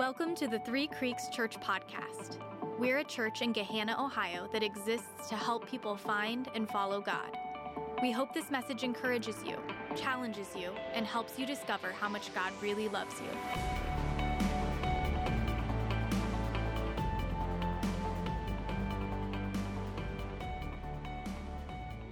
[0.00, 2.38] Welcome to the Three Creeks Church Podcast.
[2.78, 7.36] We're a church in Gahanna, Ohio that exists to help people find and follow God.
[8.00, 9.58] We hope this message encourages you,
[9.94, 13.28] challenges you, and helps you discover how much God really loves you.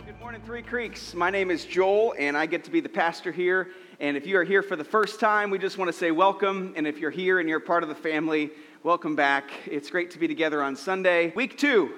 [0.04, 1.14] Good morning, Three Creeks.
[1.14, 3.70] My name is Joel, and I get to be the pastor here.
[4.00, 6.72] And if you are here for the first time, we just want to say welcome.
[6.76, 8.52] And if you're here and you're part of the family,
[8.84, 9.50] welcome back.
[9.66, 11.32] It's great to be together on Sunday.
[11.34, 11.96] Week two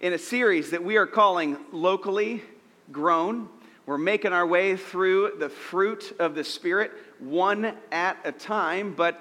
[0.00, 2.42] in a series that we are calling Locally
[2.90, 3.50] Grown.
[3.84, 8.94] We're making our way through the fruit of the Spirit, one at a time.
[8.94, 9.20] But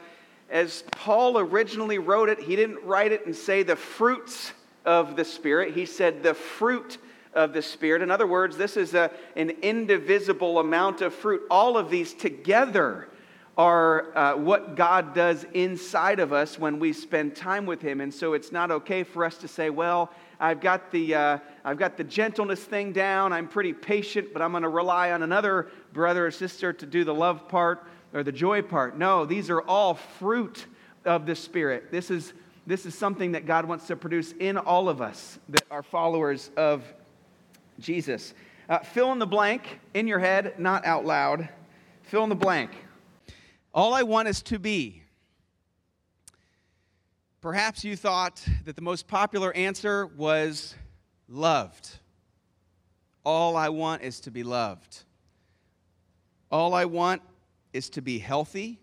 [0.50, 4.54] as Paul originally wrote it, he didn't write it and say the fruits
[4.86, 6.98] of the Spirit, he said the fruit
[7.34, 8.02] of the Spirit.
[8.02, 11.42] In other words, this is a, an indivisible amount of fruit.
[11.50, 13.08] All of these together
[13.58, 18.02] are uh, what God does inside of us when we spend time with Him.
[18.02, 21.78] And so it's not okay for us to say, well, I've got the, uh, I've
[21.78, 23.34] got the gentleness thing down.
[23.34, 27.04] I'm pretty patient, but I'm going to rely on another brother or sister to do
[27.04, 28.98] the love part or the joy part.
[28.98, 30.66] No, these are all fruit
[31.06, 31.92] of the Spirit.
[31.92, 32.34] This is,
[32.66, 36.50] this is something that God wants to produce in all of us that are followers
[36.58, 36.84] of
[37.82, 38.34] Jesus.
[38.70, 41.50] Uh, fill in the blank in your head, not out loud.
[42.04, 42.72] Fill in the blank.
[43.74, 45.04] All I want is to be.
[47.42, 50.76] Perhaps you thought that the most popular answer was
[51.28, 51.98] loved.
[53.26, 55.04] All I want is to be loved.
[56.52, 57.22] All I want
[57.74, 58.80] is to be healthy.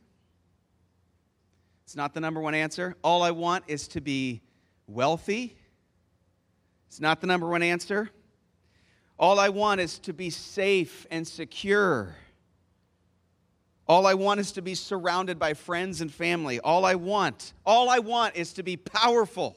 [1.85, 2.97] It's not the number one answer.
[3.03, 4.43] All I want is to be
[4.87, 5.57] wealthy.
[6.89, 8.11] It's not the number one answer.
[9.19, 12.15] All I want is to be safe and secure.
[13.89, 16.61] All I want is to be surrounded by friends and family.
[16.61, 19.57] All I want, all I want is to be powerful.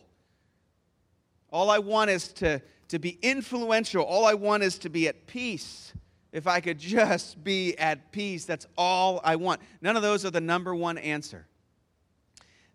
[1.51, 4.03] All I want is to, to be influential.
[4.03, 5.93] All I want is to be at peace.
[6.31, 9.59] If I could just be at peace, that's all I want.
[9.81, 11.45] None of those are the number one answer.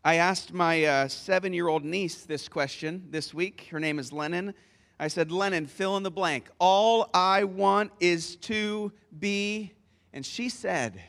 [0.04, 3.66] I asked my uh, seven year old niece this question this week.
[3.70, 4.54] Her name is Lennon.
[4.98, 6.48] I said, Lennon, fill in the blank.
[6.58, 9.72] All I want is to be,
[10.12, 11.02] and she said,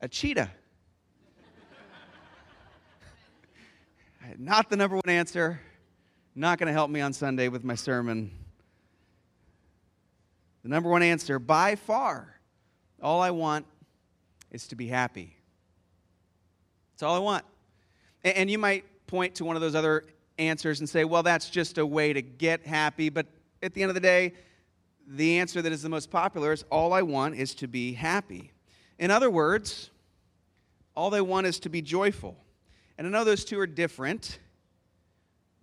[0.00, 0.50] a cheetah.
[4.38, 5.60] not the number one answer.
[6.34, 8.30] Not going to help me on Sunday with my sermon.
[10.62, 12.40] The number one answer, by far,
[13.02, 13.66] all I want
[14.50, 15.36] is to be happy.
[16.92, 17.44] That's all I want.
[18.24, 20.04] And you might point to one of those other
[20.38, 23.08] answers and say, well, that's just a way to get happy.
[23.08, 23.26] But
[23.62, 24.34] at the end of the day,
[25.06, 28.52] the answer that is the most popular is all I want is to be happy.
[28.98, 29.90] In other words,
[30.94, 32.36] all they want is to be joyful.
[32.98, 34.38] And I know those two are different,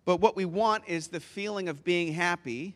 [0.06, 2.76] but what we want is the feeling of being happy,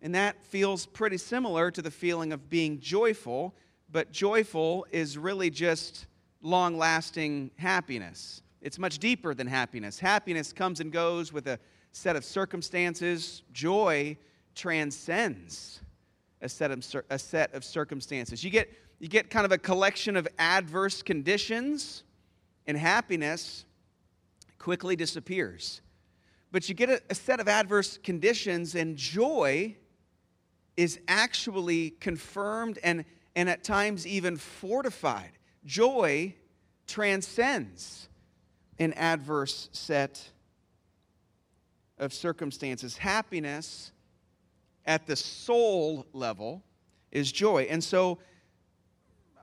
[0.00, 3.54] and that feels pretty similar to the feeling of being joyful,
[3.90, 6.06] but joyful is really just
[6.40, 8.42] long lasting happiness.
[8.66, 10.00] It's much deeper than happiness.
[10.00, 11.60] Happiness comes and goes with a
[11.92, 14.18] set of circumstances, joy
[14.56, 15.82] transcends
[16.40, 18.42] a set of, a set of circumstances.
[18.42, 18.68] You get,
[18.98, 22.02] you get kind of a collection of adverse conditions,
[22.66, 23.64] and happiness
[24.58, 25.80] quickly disappears.
[26.50, 29.76] But you get a, a set of adverse conditions, and joy
[30.76, 33.04] is actually confirmed and,
[33.36, 35.38] and at times even fortified.
[35.64, 36.34] Joy
[36.88, 38.08] transcends
[38.78, 40.30] an adverse set
[41.98, 42.96] of circumstances.
[42.96, 43.92] Happiness
[44.84, 46.62] at the soul level
[47.10, 47.66] is joy.
[47.70, 48.18] And so,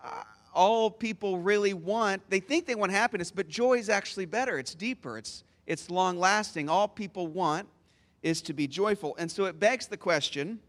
[0.04, 0.24] uh,
[0.54, 4.60] all people really want, they think they want happiness, but joy is actually better.
[4.60, 6.70] It's deeper, it's, it's long lasting.
[6.70, 7.68] All people want
[8.22, 9.16] is to be joyful.
[9.18, 10.60] And so, it begs the question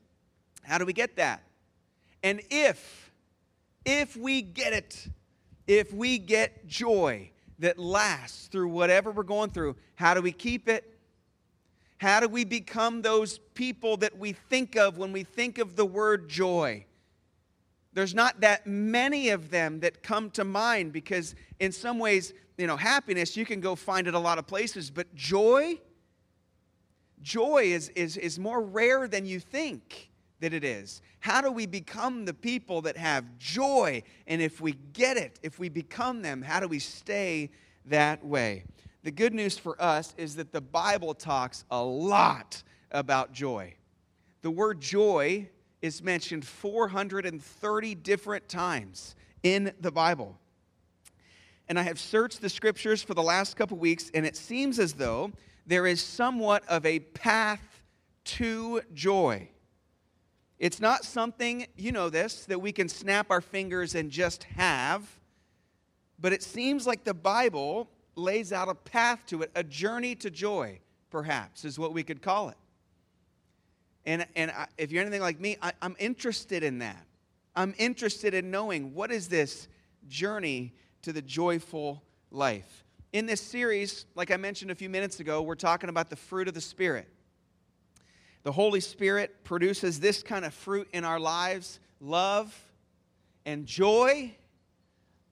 [0.62, 1.42] how do we get that?
[2.22, 3.12] And if,
[3.84, 5.08] if we get it,
[5.66, 9.76] if we get joy, that lasts through whatever we're going through.
[9.94, 10.90] How do we keep it?
[11.98, 15.86] How do we become those people that we think of when we think of the
[15.86, 16.84] word joy?
[17.92, 22.66] There's not that many of them that come to mind because, in some ways, you
[22.66, 25.80] know, happiness, you can go find it a lot of places, but joy,
[27.22, 30.10] joy is, is, is more rare than you think
[30.40, 31.00] that it is.
[31.20, 34.02] How do we become the people that have joy?
[34.26, 37.50] And if we get it, if we become them, how do we stay
[37.86, 38.64] that way?
[39.02, 43.74] The good news for us is that the Bible talks a lot about joy.
[44.42, 45.48] The word joy
[45.82, 50.38] is mentioned 430 different times in the Bible.
[51.68, 54.94] and I have searched the scriptures for the last couple weeks, and it seems as
[54.94, 55.32] though
[55.66, 57.82] there is somewhat of a path
[58.24, 59.48] to joy.
[60.64, 65.06] It's not something, you know this, that we can snap our fingers and just have,
[66.18, 70.30] but it seems like the Bible lays out a path to it, a journey to
[70.30, 70.80] joy,
[71.10, 72.56] perhaps, is what we could call it.
[74.06, 77.04] And, and I, if you're anything like me, I, I'm interested in that.
[77.54, 79.68] I'm interested in knowing what is this
[80.08, 80.72] journey
[81.02, 82.86] to the joyful life.
[83.12, 86.48] In this series, like I mentioned a few minutes ago, we're talking about the fruit
[86.48, 87.10] of the Spirit.
[88.44, 92.54] The Holy Spirit produces this kind of fruit in our lives love
[93.46, 94.34] and joy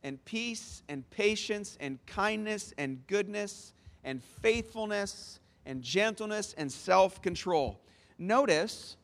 [0.03, 7.81] and peace and patience and kindness and goodness and faithfulness and gentleness and self control.
[8.19, 8.97] Notice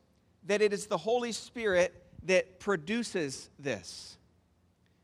[0.47, 4.17] that it is the Holy Spirit that produces this.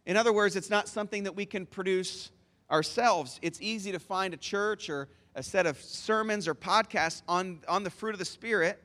[0.07, 2.31] In other words, it's not something that we can produce
[2.71, 3.39] ourselves.
[3.43, 7.85] It's easy to find a church or a set of sermons or podcasts on, on
[7.85, 8.81] the fruit of the Spirit,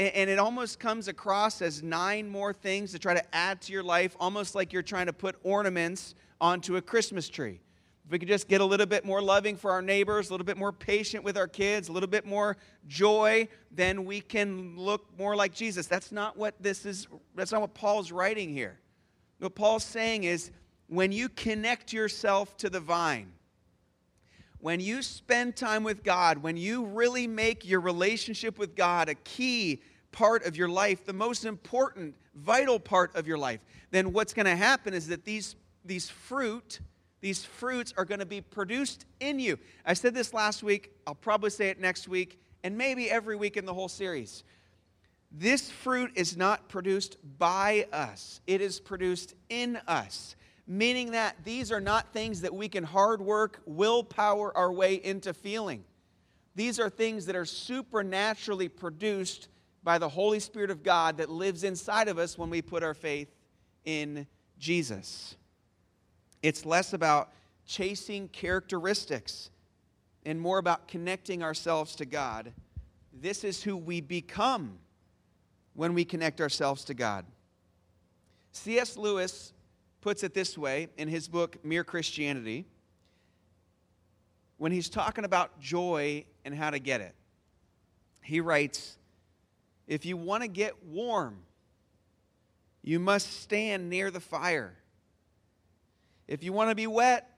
[0.00, 3.82] and, it almost comes across as nine more things to try to add to your
[3.82, 7.60] life, almost like you're trying to put ornaments onto a Christmas tree.
[8.06, 10.46] If we could just get a little bit more loving for our neighbors, a little
[10.46, 12.56] bit more patient with our kids, a little bit more
[12.88, 15.86] joy, then we can look more like Jesus.
[15.86, 17.06] That's not what this is,
[17.36, 18.80] that's not what Paul's writing here.
[19.38, 20.50] What Paul's saying is
[20.88, 23.32] when you connect yourself to the vine,
[24.58, 29.14] when you spend time with God, when you really make your relationship with God a
[29.14, 29.80] key
[30.12, 33.60] part of your life, the most important, vital part of your life,
[33.90, 36.80] then what's going to happen is that these, these fruit,
[37.20, 39.58] these fruits are going to be produced in you.
[39.84, 43.56] I said this last week, I'll probably say it next week, and maybe every week
[43.56, 44.44] in the whole series.
[45.32, 50.34] This fruit is not produced by us, it is produced in us,
[50.66, 55.32] meaning that these are not things that we can hard work, willpower our way into
[55.32, 55.84] feeling.
[56.56, 59.48] These are things that are supernaturally produced
[59.82, 62.94] by the Holy Spirit of God that lives inside of us when we put our
[62.94, 63.28] faith
[63.84, 64.26] in
[64.58, 65.36] Jesus.
[66.42, 67.32] It's less about
[67.66, 69.50] chasing characteristics
[70.26, 72.52] and more about connecting ourselves to God.
[73.12, 74.78] This is who we become
[75.74, 77.24] when we connect ourselves to God.
[78.52, 78.96] C.S.
[78.96, 79.52] Lewis
[80.00, 82.66] puts it this way in his book, Mere Christianity,
[84.58, 87.14] when he's talking about joy and how to get it.
[88.22, 88.98] He writes
[89.90, 91.38] If you want to get warm,
[92.80, 94.76] you must stand near the fire.
[96.28, 97.28] If you want to be wet,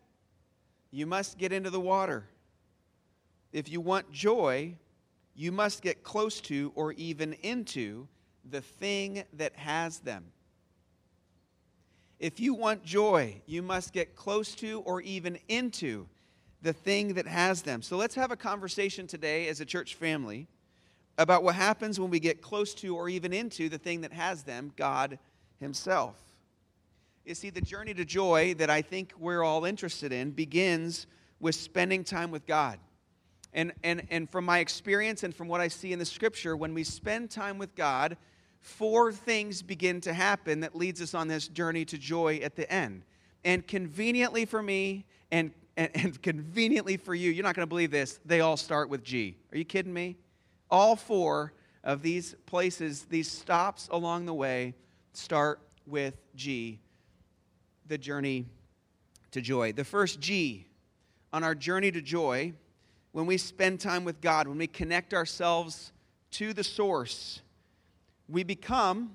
[0.90, 2.28] you must get into the water.
[3.54, 4.74] If you want joy,
[5.34, 8.06] you must get close to or even into
[8.44, 10.26] the thing that has them.
[12.20, 16.06] If you want joy, you must get close to or even into
[16.60, 17.80] the thing that has them.
[17.80, 20.48] So let's have a conversation today as a church family
[21.18, 24.42] about what happens when we get close to or even into the thing that has
[24.42, 25.18] them, God
[25.60, 26.16] Himself.
[27.24, 31.06] You see, the journey to joy that I think we're all interested in begins
[31.38, 32.78] with spending time with God.
[33.52, 36.72] And, and, and from my experience and from what I see in the scripture, when
[36.72, 38.16] we spend time with God,
[38.60, 42.70] four things begin to happen that leads us on this journey to joy at the
[42.72, 43.04] end.
[43.44, 47.90] And conveniently for me, and, and, and conveniently for you, you're not going to believe
[47.90, 49.36] this, they all start with G.
[49.52, 50.16] Are you kidding me?
[50.72, 51.52] All four
[51.84, 54.74] of these places, these stops along the way,
[55.12, 56.80] start with G
[57.88, 58.46] the journey
[59.32, 59.72] to joy.
[59.72, 60.66] The first G
[61.30, 62.54] on our journey to joy,
[63.10, 65.92] when we spend time with God, when we connect ourselves
[66.30, 67.42] to the source,
[68.26, 69.14] we become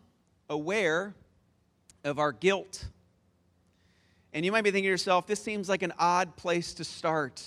[0.51, 1.15] aware
[2.03, 2.85] of our guilt.
[4.31, 7.43] And you might be thinking to yourself, this seems like an odd place to start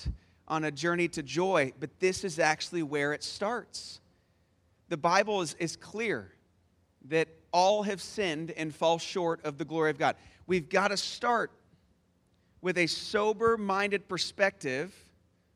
[0.48, 3.99] on a journey to joy, but this is actually where it starts.
[4.90, 6.30] The Bible is, is clear
[7.06, 10.16] that all have sinned and fall short of the glory of God
[10.50, 11.52] we've got to start
[12.60, 14.92] with a sober minded perspective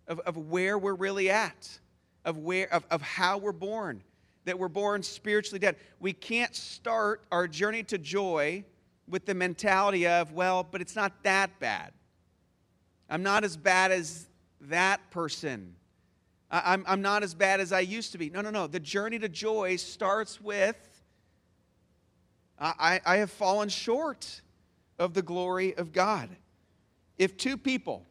[0.07, 1.81] of, of where we're really at,
[2.25, 4.05] of, where, of, of how we're born,
[4.45, 5.75] that we're born spiritually dead.
[5.99, 8.62] We can't start our journey to joy
[9.09, 11.93] with the mentality of, well, but it's not that bad.
[13.11, 14.29] I'm not as bad as
[14.61, 15.75] that person.
[16.65, 18.31] I'm, I'm not as bad as I used to be.
[18.31, 18.67] No, no, no.
[18.67, 20.77] The journey to joy starts with
[22.59, 24.41] I, I have fallen short
[24.99, 26.29] of the glory of God.
[27.19, 28.07] If two people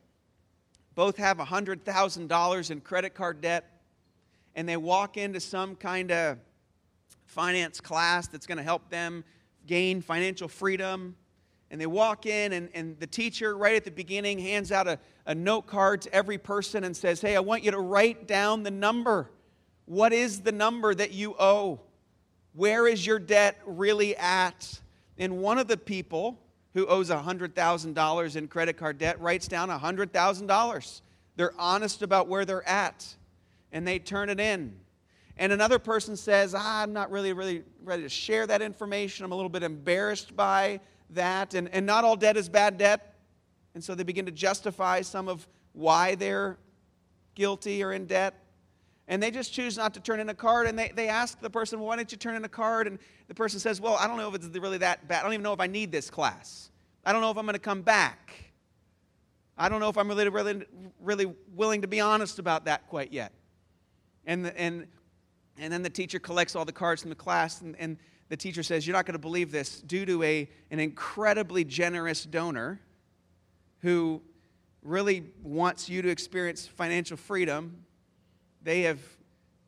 [0.96, 3.82] both have $100,000 in credit card debt
[4.56, 6.38] and they walk into some kind of
[7.26, 9.24] finance class that's going to help them
[9.66, 11.16] gain financial freedom,
[11.74, 15.00] and they walk in, and, and the teacher, right at the beginning, hands out a,
[15.26, 18.62] a note card to every person and says, Hey, I want you to write down
[18.62, 19.32] the number.
[19.86, 21.80] What is the number that you owe?
[22.54, 24.82] Where is your debt really at?
[25.18, 26.40] And one of the people
[26.76, 31.02] who owes $100,000 in credit card debt writes down $100,000.
[31.38, 33.16] They're honest about where they're at,
[33.72, 34.76] and they turn it in.
[35.38, 39.26] And another person says, ah, I'm not really, really ready to share that information.
[39.26, 40.80] I'm a little bit embarrassed by
[41.12, 41.54] that.
[41.54, 43.16] And, and not all debt is bad debt.
[43.76, 46.58] And so they begin to justify some of why they're
[47.36, 48.40] guilty or in debt.
[49.08, 50.68] And they just choose not to turn in a card.
[50.68, 52.88] And they, they ask the person, well, why didn't you turn in a card?
[52.88, 55.20] And the person says, well, I don't know if it's really that bad.
[55.20, 56.70] I don't even know if I need this class.
[57.06, 58.34] I don't know if I'm going to come back.
[59.58, 60.64] I don't know if I'm really, really,
[61.02, 63.34] really willing to be honest about that quite yet.
[64.26, 64.88] And, and,
[65.58, 67.98] and then the teacher collects all the cards from the class, and, and
[68.30, 69.82] the teacher says, You're not going to believe this.
[69.82, 72.80] Due to a, an incredibly generous donor
[73.80, 74.22] who
[74.82, 77.86] really wants you to experience financial freedom,
[78.62, 79.00] they have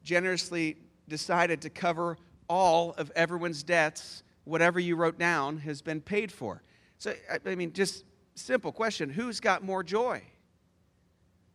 [0.04, 0.78] generously
[1.08, 2.18] decided to cover
[2.50, 4.24] all of everyone's debts.
[4.46, 6.64] Whatever you wrote down has been paid for.
[6.98, 7.14] So,
[7.46, 8.04] I mean, just
[8.36, 10.22] simple question who's got more joy?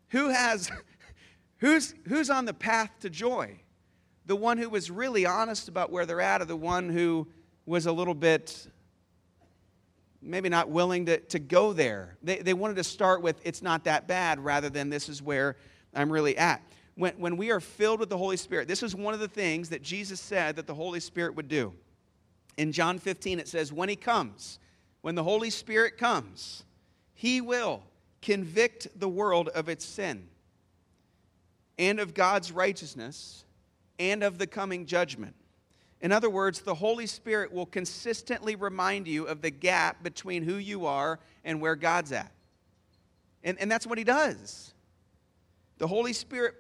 [0.09, 0.71] Who has,
[1.59, 3.61] who's, who's on the path to joy?
[4.27, 7.27] The one who was really honest about where they're at or the one who
[7.67, 8.69] was a little bit
[10.23, 12.17] maybe not willing to, to go there.
[12.23, 15.57] They, they wanted to start with, it's not that bad, rather than this is where
[15.95, 16.63] I'm really at.
[16.95, 19.71] When, when we are filled with the Holy Spirit, this is one of the things
[19.71, 21.73] that Jesus said that the Holy Spirit would do.
[22.59, 24.59] In John 15, it says, When He comes,
[25.01, 26.65] when the Holy Spirit comes,
[27.15, 27.83] He will
[28.21, 30.29] convict the world of its sin
[31.79, 33.45] and of God's righteousness
[34.01, 35.35] and of the coming judgment.
[36.01, 40.55] In other words, the Holy Spirit will consistently remind you of the gap between who
[40.55, 42.33] you are and where God's at.
[43.45, 44.73] And, and that's what He does.
[45.77, 46.55] The Holy Spirit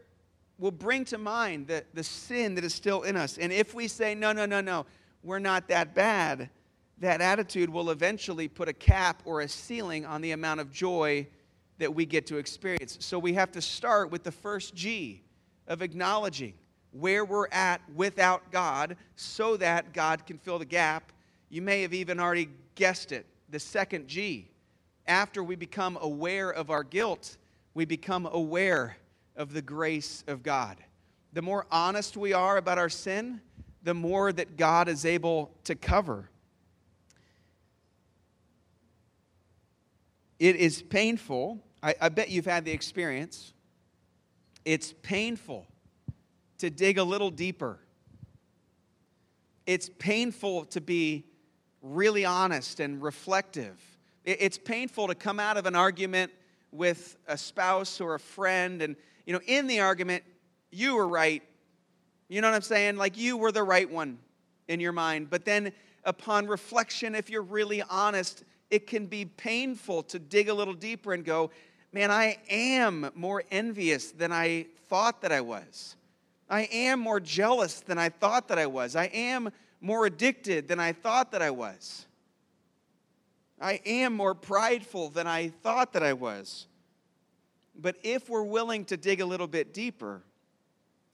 [0.59, 3.38] will bring to mind the, the sin that is still in us.
[3.38, 4.85] And if we say, no, no, no, no,
[5.23, 6.50] we're not that bad,
[6.99, 11.26] that attitude will eventually put a cap or a ceiling on the amount of joy
[11.78, 12.99] that we get to experience.
[13.00, 15.23] So we have to start with the first G
[15.66, 16.52] of acknowledging
[16.92, 21.12] where we're at without God so that God can fill the gap.
[21.49, 23.26] You may have even already guessed it.
[23.50, 24.49] The second G.
[25.06, 27.37] After we become aware of our guilt,
[27.75, 28.97] we become aware
[29.37, 30.76] of the grace of God.
[31.32, 33.40] The more honest we are about our sin,
[33.82, 36.28] the more that God is able to cover.
[40.38, 41.59] It is painful.
[41.82, 43.52] I, I bet you've had the experience.
[44.64, 45.66] It's painful
[46.61, 47.79] to dig a little deeper.
[49.67, 51.25] It's painful to be
[51.83, 53.81] really honest and reflective.
[54.25, 56.33] It's painful to come out of an argument
[56.73, 58.95] with a spouse or a friend, and,
[59.26, 60.23] you know, in the argument,
[60.71, 61.43] you were right.
[62.29, 62.97] You know what I'm saying?
[62.97, 64.19] Like you were the right one
[64.69, 65.31] in your mind.
[65.31, 65.73] But then,
[66.05, 71.12] upon reflection, if you're really honest, it can be painful to dig a little deeper
[71.12, 71.50] and go,
[71.93, 75.97] man, I am more envious than I thought that I was.
[76.50, 78.97] I am more jealous than I thought that I was.
[78.97, 82.07] I am more addicted than I thought that I was.
[83.61, 86.66] I am more prideful than I thought that I was.
[87.78, 90.23] But if we're willing to dig a little bit deeper,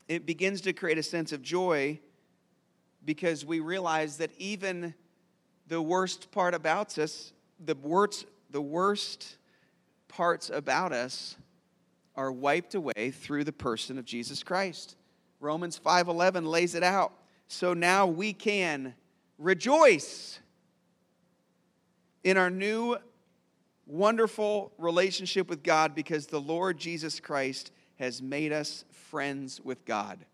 [0.09, 2.00] it begins to create a sense of joy
[3.05, 4.95] because we realize that even
[5.69, 7.33] the worst part about us,
[7.64, 9.37] the worst, the worst
[10.09, 11.37] parts about us,
[12.14, 14.97] are wiped away through the person of Jesus Christ.
[15.40, 17.12] Romans 5:11 lays it out.
[17.49, 18.95] So now we can
[19.38, 20.40] rejoice
[22.25, 22.97] in our new
[23.87, 30.25] wonderful relationship with God because the Lord Jesus Christ has made us friends with God.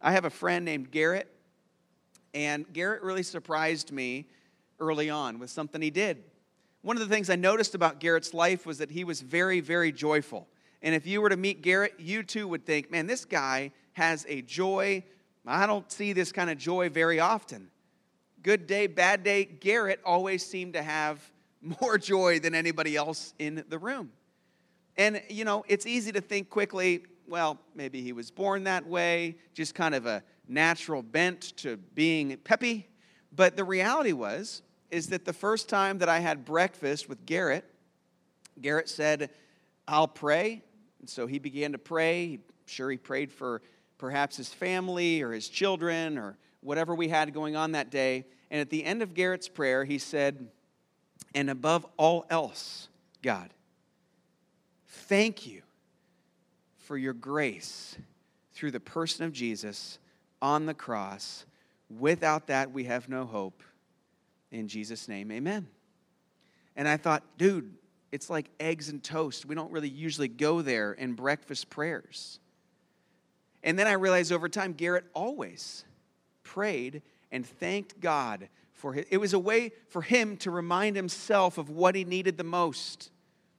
[0.00, 1.30] I have a friend named Garrett,
[2.32, 4.26] and Garrett really surprised me
[4.80, 6.24] early on with something he did.
[6.82, 9.92] One of the things I noticed about Garrett's life was that he was very, very
[9.92, 10.48] joyful.
[10.82, 14.24] And if you were to meet Garrett, you too would think, man, this guy has
[14.28, 15.02] a joy.
[15.46, 17.70] I don't see this kind of joy very often.
[18.42, 21.18] Good day, bad day, Garrett always seemed to have
[21.80, 24.12] more joy than anybody else in the room.
[24.96, 29.36] And, you know, it's easy to think quickly, well, maybe he was born that way,
[29.54, 32.86] just kind of a natural bent to being peppy.
[33.34, 37.64] But the reality was, is that the first time that I had breakfast with Garrett,
[38.60, 39.30] Garrett said,
[39.88, 40.62] I'll pray.
[41.00, 42.34] And so he began to pray.
[42.34, 43.62] I'm sure he prayed for
[44.04, 48.26] perhaps his family or his children or whatever we had going on that day.
[48.50, 50.46] And at the end of Garrett's prayer, he said,
[51.34, 52.88] And above all else,
[53.22, 53.48] God,
[54.86, 55.62] thank you
[56.76, 57.96] for your grace
[58.52, 59.98] through the person of Jesus
[60.42, 61.46] on the cross.
[61.88, 63.62] Without that, we have no hope.
[64.50, 65.66] In Jesus' name, amen.
[66.76, 67.72] And I thought, dude,
[68.12, 69.46] it's like eggs and toast.
[69.46, 72.38] We don't really usually go there in breakfast prayers.
[73.64, 75.84] And then I realized over time, Garrett always
[76.44, 77.02] prayed
[77.32, 81.70] and thanked God for his, it was a way for him to remind himself of
[81.70, 83.10] what he needed the most.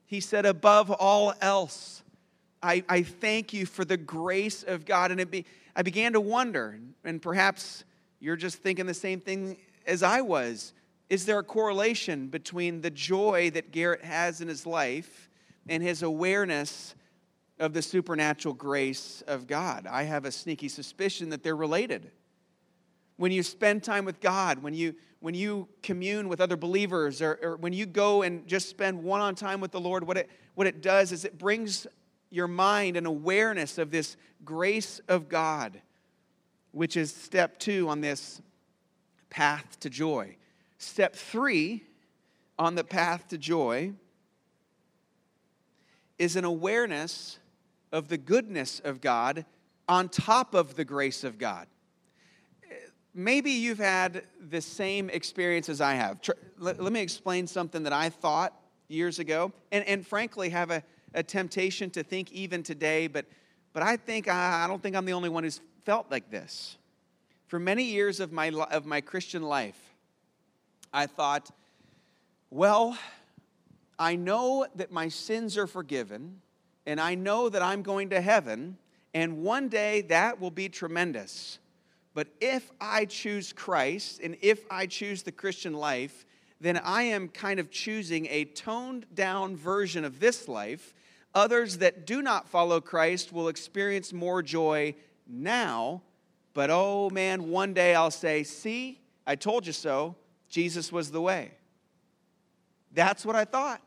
[0.06, 2.04] He said, above all else,
[2.62, 5.12] I, I thank you for the grace of God.
[5.12, 5.46] And be,
[5.76, 7.84] I began to wonder, and perhaps
[8.20, 9.58] you're just thinking the same thing
[9.88, 10.74] as I was.
[11.10, 15.30] Is there a correlation between the joy that Garrett has in his life
[15.68, 16.96] and his awareness
[17.60, 19.88] of the supernatural grace of God?
[19.90, 22.12] I have a sneaky suspicion that they're related.
[23.18, 27.40] When you spend time with God, when you, when you commune with other believers, or,
[27.42, 30.30] or when you go and just spend one on time with the Lord, what it,
[30.56, 31.88] what it does is it brings
[32.30, 35.82] your mind an awareness of this grace of God,
[36.72, 38.42] which is step two on this
[39.30, 40.36] path to joy.
[40.78, 41.84] Step three
[42.60, 43.94] on the path to joy
[46.18, 47.40] is an awareness
[47.92, 49.46] of the goodness of God
[49.88, 51.68] on top of the grace of God.
[53.13, 56.20] Maybe you've had the same experience as I have.
[56.58, 58.54] Let, me explain something that I thought
[58.89, 63.25] years ago, and, and frankly, have a, a temptation to think even today, but,
[63.72, 66.77] but I think I, I don't think I'm the only one who's felt like this.
[67.48, 69.80] For many years of my, of my Christian life,
[70.92, 71.51] I thought,
[72.50, 72.98] well,
[73.98, 76.42] I know that my sins are forgiven,
[76.86, 78.77] and I know that I'm going to heaven,
[79.13, 81.60] and one day that will be tremendous.
[82.13, 86.25] But if I choose Christ, and if I choose the Christian life,
[86.62, 90.94] then I am kind of choosing a toned down version of this life.
[91.34, 94.96] Others that do not follow Christ will experience more joy
[95.27, 96.01] now,
[96.54, 100.15] but oh man, one day I'll say, See, I told you so.
[100.48, 101.52] Jesus was the way.
[102.93, 103.82] That's what I thought.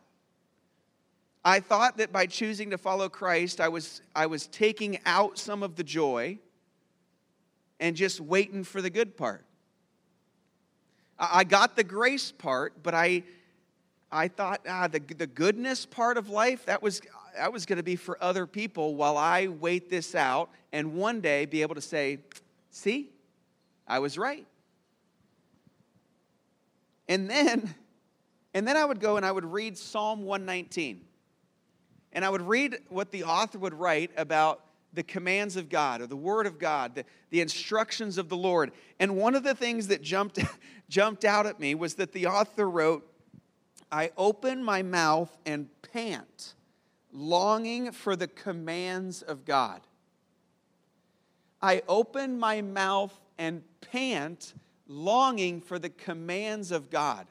[1.43, 5.63] I thought that by choosing to follow Christ, I was, I was taking out some
[5.63, 6.37] of the joy
[7.79, 9.45] and just waiting for the good part.
[11.17, 13.23] I got the grace part, but I,
[14.11, 17.01] I thought ah, the, the goodness part of life, that was,
[17.35, 21.21] that was going to be for other people while I wait this out and one
[21.21, 22.19] day be able to say,
[22.69, 23.09] see,
[23.87, 24.45] I was right.
[27.07, 27.73] And then,
[28.53, 31.01] and then I would go and I would read Psalm 119.
[32.13, 34.61] And I would read what the author would write about
[34.93, 38.71] the commands of God or the Word of God, the, the instructions of the Lord.
[38.99, 40.39] And one of the things that jumped,
[40.89, 43.05] jumped out at me was that the author wrote,
[43.91, 46.55] I open my mouth and pant,
[47.11, 49.81] longing for the commands of God.
[51.61, 54.53] I open my mouth and pant,
[54.87, 57.27] longing for the commands of God.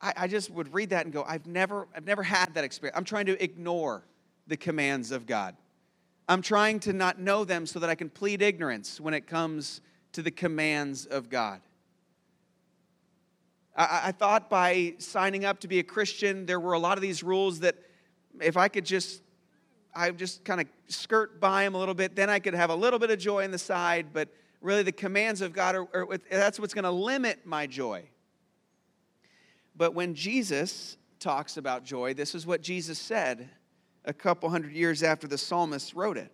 [0.00, 2.96] I, I, just would read that and go, I've never, I've never had that experience.
[2.96, 4.04] I'm trying to ignore
[4.46, 5.56] the commands of God.
[6.28, 9.80] I'm trying to not know them so that I can plead ignorance when it comes
[10.12, 11.60] to the commands of God.
[13.76, 17.02] I, I thought by signing up to be a Christian, there were a lot of
[17.02, 17.76] these rules that
[18.40, 19.22] if I could just
[19.94, 22.74] I just kind of skirt by them a little bit, then I could have a
[22.74, 24.28] little bit of joy on the side, but
[24.62, 28.04] really the commands of God are, are that's what's going to limit my joy.
[29.76, 33.50] But when Jesus talks about joy, this is what Jesus said
[34.04, 36.32] a couple hundred years after the psalmist wrote it.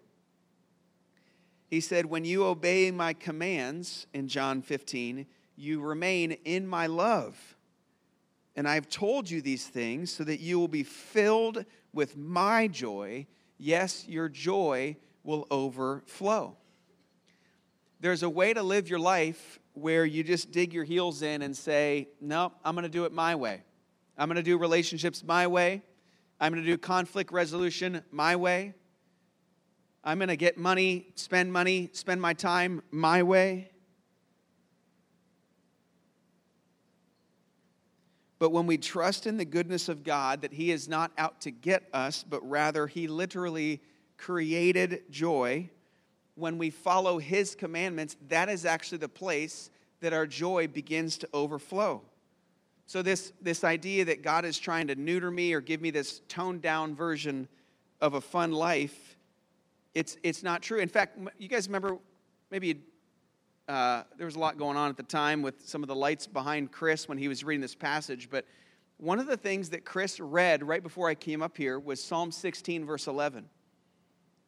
[1.68, 5.26] He said, When you obey my commands in John 15,
[5.56, 7.56] you remain in my love.
[8.56, 13.26] And I've told you these things so that you will be filled with my joy.
[13.58, 16.56] Yes, your joy will overflow.
[18.00, 21.56] There's a way to live your life where you just dig your heels in and
[21.56, 23.62] say, No, I'm going to do it my way.
[24.16, 25.82] I'm going to do relationships my way.
[26.40, 28.74] I'm going to do conflict resolution my way.
[30.04, 33.70] I'm going to get money, spend money, spend my time my way.
[38.38, 41.50] But when we trust in the goodness of God, that He is not out to
[41.50, 43.82] get us, but rather He literally
[44.16, 45.70] created joy
[46.36, 49.70] when we follow His commandments, that is actually the place
[50.00, 52.02] that our joy begins to overflow.
[52.88, 56.22] So, this, this idea that God is trying to neuter me or give me this
[56.26, 57.46] toned down version
[58.00, 59.18] of a fun life,
[59.94, 60.78] it's, it's not true.
[60.78, 61.98] In fact, you guys remember
[62.50, 62.80] maybe
[63.68, 66.26] uh, there was a lot going on at the time with some of the lights
[66.26, 68.46] behind Chris when he was reading this passage, but
[68.96, 72.32] one of the things that Chris read right before I came up here was Psalm
[72.32, 73.44] 16, verse 11,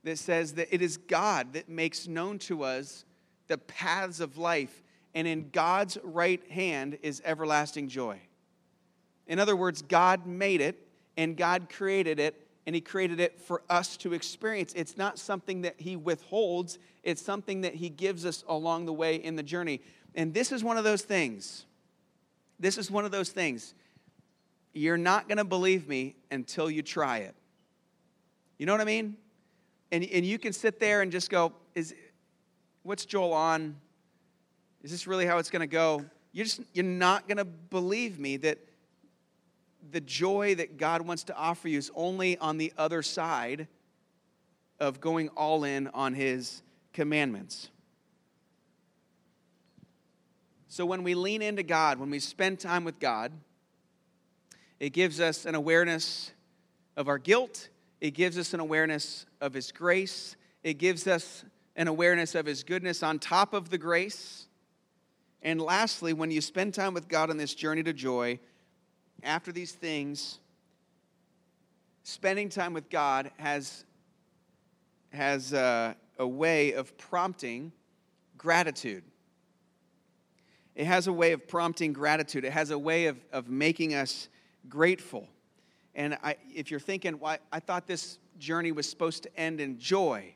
[0.05, 3.05] that says that it is God that makes known to us
[3.49, 4.83] the paths of life,
[5.15, 8.19] and in God's right hand is everlasting joy.
[9.31, 13.63] In other words, God made it, and God created it, and He created it for
[13.71, 14.73] us to experience.
[14.75, 19.15] It's not something that He withholds, it's something that He gives us along the way
[19.15, 19.83] in the journey.
[20.17, 21.65] And this is one of those things.
[22.59, 23.73] This is one of those things.
[24.73, 27.37] You're not going to believe me until you try it.
[28.59, 29.17] You know what I mean?
[29.93, 31.95] And, and you can sit there and just go, is,
[32.83, 33.77] what's Joel on?
[34.83, 36.05] Is this really how it's going to go?
[36.33, 38.59] You're, just, you're not going to believe me that
[39.91, 43.69] the joy that God wants to offer you is only on the other side
[44.79, 46.63] of going all in on His
[46.93, 47.71] commandments.
[50.69, 53.33] So when we lean into God, when we spend time with God,
[54.79, 56.33] it gives us an awareness
[56.97, 57.69] of our guilt,
[58.01, 61.45] it gives us an awareness of His grace, it gives us
[61.77, 64.47] an awareness of His goodness on top of the grace.
[65.43, 68.39] And lastly, when you spend time with God on this journey to joy,
[69.23, 70.39] after these things,
[72.03, 73.85] spending time with God has,
[75.13, 77.73] has a, a way of prompting
[78.37, 79.05] gratitude.
[80.75, 82.45] It has a way of prompting gratitude.
[82.45, 84.29] It has a way of, of making us
[84.69, 85.29] grateful.
[85.95, 89.79] And I, if you're thinking, well, I thought this journey was supposed to end in
[89.79, 90.35] joy,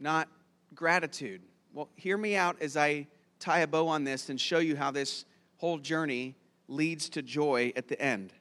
[0.00, 0.28] not
[0.74, 1.42] gratitude.
[1.72, 3.06] Well, hear me out as I
[3.38, 5.24] tie a bow on this and show you how this
[5.58, 6.34] whole journey
[6.68, 8.32] leads to joy at the end.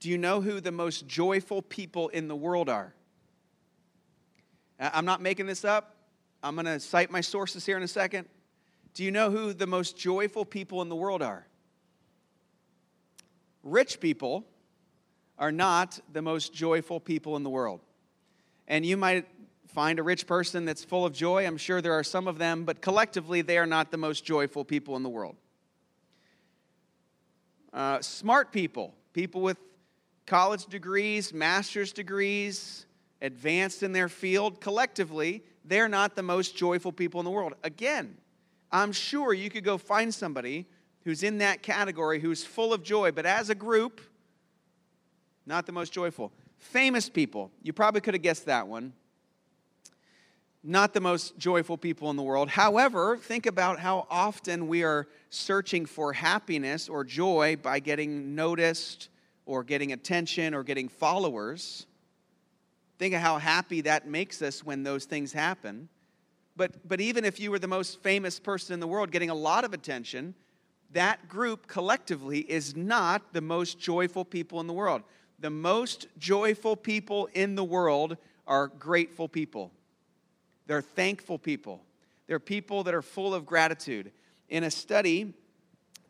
[0.00, 2.94] Do you know who the most joyful people in the world are?
[4.78, 5.96] I'm not making this up.
[6.42, 8.28] I'm going to cite my sources here in a second.
[8.94, 11.46] Do you know who the most joyful people in the world are?
[13.62, 14.44] Rich people
[15.38, 17.80] are not the most joyful people in the world.
[18.68, 19.26] And you might
[19.68, 21.46] find a rich person that's full of joy.
[21.46, 24.64] I'm sure there are some of them, but collectively, they are not the most joyful
[24.64, 25.36] people in the world.
[27.76, 29.58] Uh, smart people, people with
[30.24, 32.86] college degrees, master's degrees,
[33.20, 37.52] advanced in their field, collectively, they're not the most joyful people in the world.
[37.62, 38.16] Again,
[38.72, 40.64] I'm sure you could go find somebody
[41.04, 44.00] who's in that category who's full of joy, but as a group,
[45.44, 46.32] not the most joyful.
[46.56, 48.94] Famous people, you probably could have guessed that one
[50.66, 52.48] not the most joyful people in the world.
[52.48, 59.08] However, think about how often we are searching for happiness or joy by getting noticed
[59.46, 61.86] or getting attention or getting followers.
[62.98, 65.88] Think of how happy that makes us when those things happen.
[66.56, 69.34] But, but even if you were the most famous person in the world getting a
[69.34, 70.34] lot of attention,
[70.92, 75.02] that group collectively is not the most joyful people in the world.
[75.38, 79.70] The most joyful people in the world are grateful people.
[80.66, 81.82] They're thankful people.
[82.26, 84.10] They're people that are full of gratitude.
[84.48, 85.34] In a study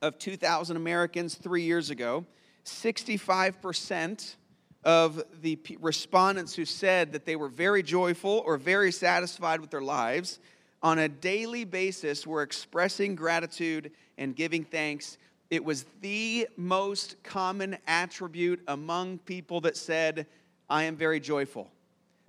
[0.03, 2.25] of 2,000 Americans three years ago,
[2.64, 4.37] 65%
[4.85, 9.81] of the respondents who said that they were very joyful or very satisfied with their
[9.81, 10.38] lives
[10.83, 15.19] on a daily basis were expressing gratitude and giving thanks.
[15.51, 20.27] It was the most common attribute among people that said,
[20.69, 21.71] I am very joyful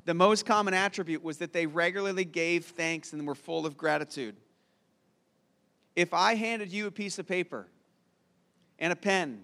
[0.07, 4.37] the most common attribute was that they regularly gave thanks and were full of gratitude.
[5.97, 7.67] If I handed you a piece of paper
[8.79, 9.41] and a pen,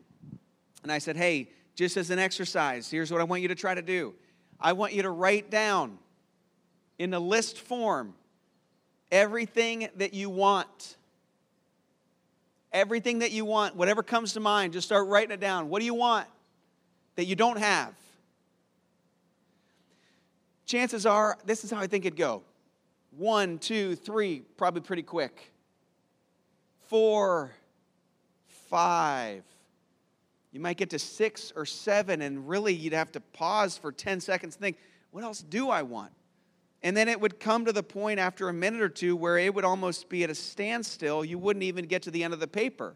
[0.82, 3.76] and I said, hey, just as an exercise, here's what I want you to try
[3.76, 4.14] to do
[4.58, 5.98] I want you to write down
[6.98, 8.14] in a list form
[9.12, 10.96] everything that you want.
[12.72, 15.68] Everything that you want, whatever comes to mind, just start writing it down.
[15.68, 16.26] What do you want
[17.18, 17.94] that you don't have?
[20.66, 22.44] Chances are this is how I think it'd go
[23.18, 25.54] one, two, three, probably pretty quick.
[26.88, 27.52] Four,
[28.70, 29.44] five.
[30.52, 34.20] You might get to six or seven, and really you'd have to pause for 10
[34.20, 34.78] seconds think,
[35.12, 36.12] what else do I want?
[36.84, 39.54] And then it would come to the point after a minute or two where it
[39.54, 41.24] would almost be at a standstill.
[41.24, 42.96] You wouldn't even get to the end of the paper.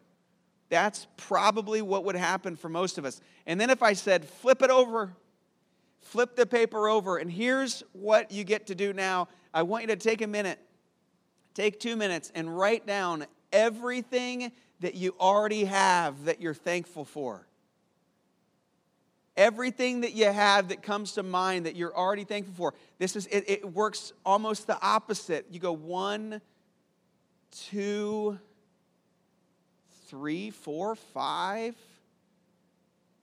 [0.69, 3.21] That's probably what would happen for most of us.
[3.45, 5.13] And then if I said, flip it over,
[6.01, 9.27] flip the paper over, and here's what you get to do now.
[9.53, 10.59] I want you to take a minute,
[11.53, 17.47] take two minutes, and write down everything that you already have that you're thankful for.
[19.35, 22.73] Everything that you have that comes to mind that you're already thankful for.
[22.97, 25.45] This is it, it works almost the opposite.
[25.51, 26.41] You go one,
[27.51, 28.39] two,
[30.07, 31.75] three, four, five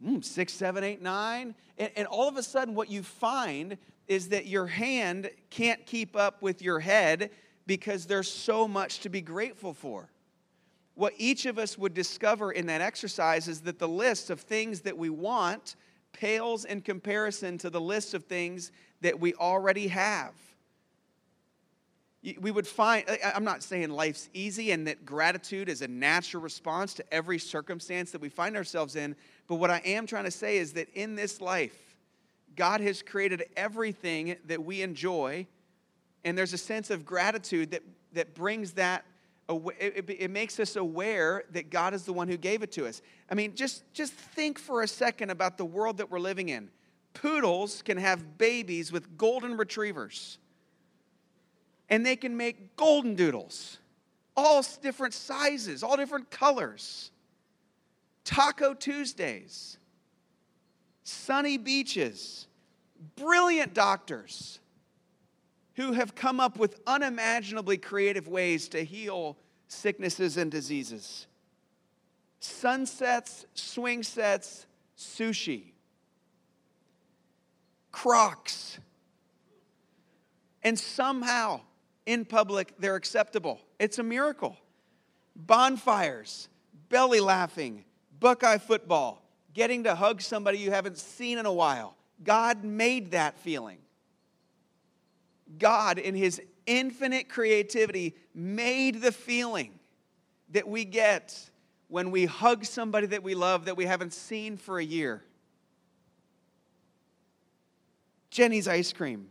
[0.04, 1.54] mm, six, seven, eight, nine.
[1.78, 6.16] And, and all of a sudden, what you find is that your hand can't keep
[6.16, 7.30] up with your head
[7.66, 10.10] because there's so much to be grateful for.
[10.94, 14.82] What each of us would discover in that exercise is that the list of things
[14.82, 15.76] that we want
[16.12, 20.32] pales in comparison to the list of things that we already have.
[22.40, 26.94] We would find, I'm not saying life's easy and that gratitude is a natural response
[26.94, 29.14] to every circumstance that we find ourselves in,
[29.46, 31.96] but what I am trying to say is that in this life,
[32.56, 35.46] God has created everything that we enjoy,
[36.24, 37.82] and there's a sense of gratitude that,
[38.12, 39.04] that brings that
[39.48, 43.02] it, makes us aware that God is the one who gave it to us.
[43.30, 46.70] I mean, just, just think for a second about the world that we're living in.
[47.12, 50.38] Poodles can have babies with golden retrievers,
[51.88, 53.78] and they can make golden doodles,
[54.36, 57.10] all different sizes, all different colors.
[58.24, 59.78] Taco Tuesdays
[61.04, 62.46] sunny beaches,
[63.16, 64.58] brilliant doctors
[65.74, 69.36] who have come up with unimaginably creative ways to heal
[69.68, 71.26] sicknesses and diseases.
[72.40, 74.66] Sunsets, swing sets,
[74.96, 75.72] sushi,
[77.92, 78.78] crocs.
[80.62, 81.60] And somehow
[82.06, 83.60] in public they're acceptable.
[83.78, 84.56] It's a miracle.
[85.36, 86.48] Bonfires,
[86.88, 87.84] belly laughing,
[88.20, 91.96] Buckeye football, getting to hug somebody you haven't seen in a while.
[92.22, 93.78] God made that feeling.
[95.58, 99.78] God, in His infinite creativity, made the feeling
[100.50, 101.50] that we get
[101.88, 105.22] when we hug somebody that we love that we haven't seen for a year.
[108.30, 109.30] Jeni's ice cream.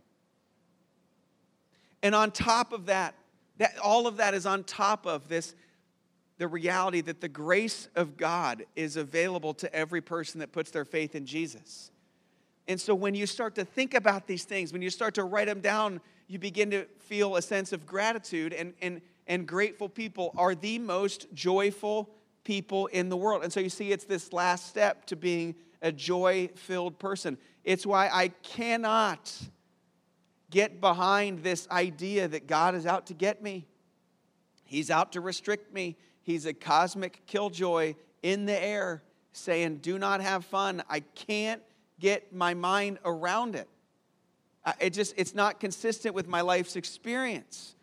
[2.04, 3.14] And on top of that,
[3.56, 5.54] that all of that is on top of this
[6.36, 10.84] the reality that the grace of God is available to every person that puts their
[10.84, 11.90] faith in Jesus.
[12.68, 15.46] And so when you start to think about these things, when you start to write
[15.46, 18.52] them down, you begin to feel a sense of gratitude.
[18.52, 22.10] And, and, and grateful people are the most joyful
[22.42, 23.44] people in the world.
[23.44, 27.38] And so you see, it's this last step to being a joy filled person.
[27.62, 29.32] It's why I cannot
[30.54, 33.66] get behind this idea that God is out to get me,
[34.62, 40.20] He's out to restrict me, He's a cosmic killjoy in the air saying, Do not
[40.20, 40.84] have fun.
[40.88, 41.60] I can't
[41.98, 43.68] get my mind around it.
[44.80, 47.74] It just, it's not consistent with my life's experience.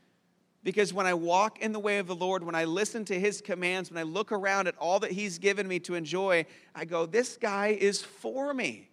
[0.63, 3.41] Because when I walk in the way of the Lord, when I listen to His
[3.41, 7.05] commands, when I look around at all that He's given me to enjoy, I go,
[7.05, 8.90] This guy is for me.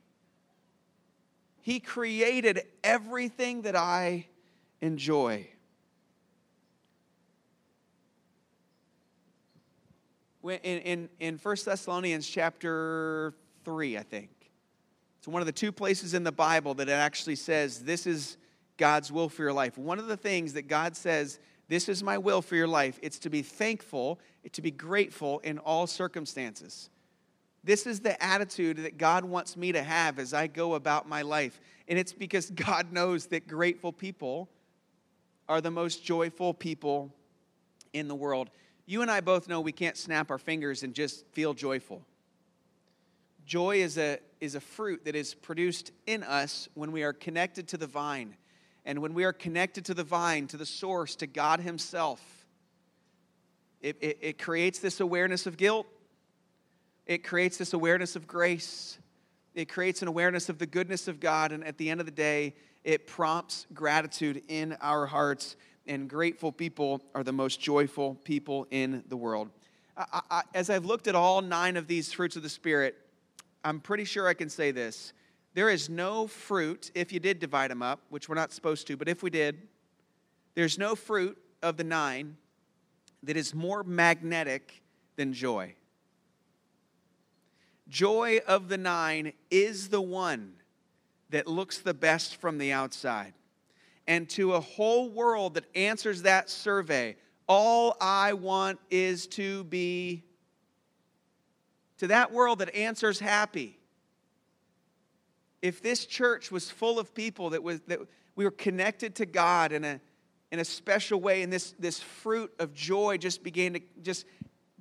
[1.68, 4.24] He created everything that I
[4.81, 5.46] enjoy.
[10.42, 13.35] in, in, in 1 Thessalonians chapter
[13.66, 14.31] 3, I think.
[15.18, 18.38] It's one of the two places in the Bible that it actually says this is
[18.78, 19.76] God's will for your life.
[19.76, 23.18] One of the things that God says, this is my will for your life, it's
[23.18, 24.20] to be thankful,
[24.52, 26.88] to be grateful in all circumstances.
[27.64, 31.23] This is the attitude that God wants me to have as I go about my
[31.23, 31.61] life.
[31.88, 34.49] And it's because God knows that grateful people
[35.49, 37.12] are the most joyful people
[37.92, 38.51] in the world
[38.88, 42.01] you and I both know we can't snap our fingers and just feel joyful.
[43.44, 47.68] Joy is a, is a fruit that is produced in us when we are connected
[47.68, 48.35] to the vine.
[48.87, 52.47] And when we are connected to the vine, to the source, to God Himself,
[53.83, 55.87] it, it, it creates this awareness of guilt.
[57.09, 58.99] It creates this awareness of grace.
[59.55, 61.51] It creates an awareness of the goodness of God.
[61.51, 66.53] And at the end of the day, it prompts gratitude in our hearts and grateful
[66.53, 69.49] people are the most joyful people in the world.
[69.97, 72.94] I, I, as I've looked at all nine of these fruits of the Spirit,
[73.64, 75.14] I'm pretty sure I can say this.
[75.55, 78.97] There is no fruit, if you did divide them up, which we're not supposed to,
[78.97, 79.66] but if we did,
[80.55, 82.37] there's no fruit of the nine
[83.23, 84.83] that is more magnetic
[85.16, 85.75] than joy.
[87.88, 90.55] Joy of the nine is the one
[91.31, 93.35] that looks the best from the outside
[94.09, 97.14] and to a whole world that answers that survey,
[97.46, 100.24] all I want is to be,
[101.98, 103.79] to that world that answers happy.
[105.61, 108.01] If this church was full of people that, was, that
[108.35, 110.01] we were connected to God in a,
[110.51, 114.24] in a special way, and this, this fruit of joy just began to just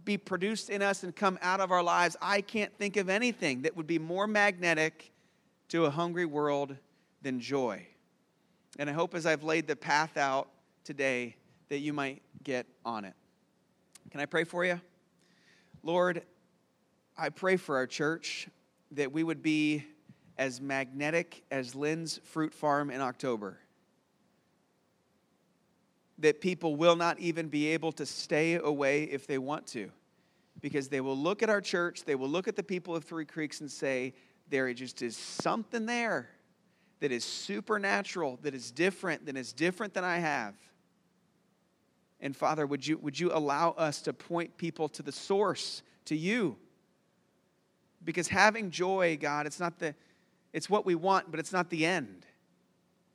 [0.07, 3.61] be produced in us and come out of our lives, I can't think of anything
[3.63, 5.11] that would be more magnetic
[5.67, 6.75] to a hungry world
[7.21, 7.85] than joy.
[8.79, 10.47] And I hope as I've laid the path out
[10.83, 11.35] today
[11.69, 13.13] that you might get on it.
[14.09, 14.79] Can I pray for you?
[15.83, 16.23] Lord,
[17.17, 18.47] I pray for our church.
[18.91, 19.83] that we would be
[20.37, 23.57] as magnetic as Lynd's fruit farm in October.
[26.19, 29.91] That people will not even be able to stay away if they want to,
[30.61, 33.25] because they will look at our church, they will look at the people of Three
[33.25, 34.13] Creeks and say,
[34.49, 36.29] there just is something there
[36.99, 40.55] that is supernatural, that is different, that is different than I have.
[42.19, 46.15] And Father, would you, would you allow us to point people to the source, to
[46.15, 46.57] you?
[48.03, 49.93] Because having joy, God, it's not the,
[50.53, 52.25] it's what we want, but it's not the end.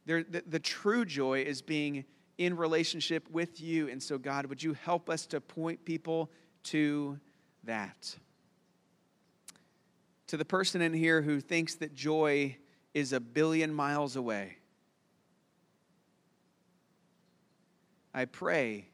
[0.07, 2.05] The, the true joy is being
[2.39, 3.89] in relationship with you.
[3.89, 6.31] And so, God, would you help us to point people
[6.65, 7.19] to
[7.65, 8.17] that?
[10.29, 12.57] To the person in here who thinks that joy
[12.95, 14.57] is a billion miles away,
[18.15, 18.89] I pray,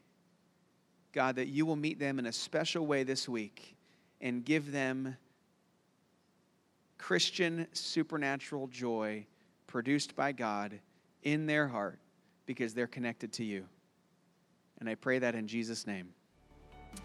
[1.13, 3.77] God, that you will meet them in a special way this week
[4.21, 5.17] and give them
[6.99, 9.27] Christian supernatural joy
[9.67, 10.79] produced by God
[11.23, 11.99] in their heart
[12.47, 13.65] because they're connected to you.
[14.81, 16.11] And I pray that in Jesus' name.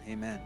[0.08, 0.40] Amen.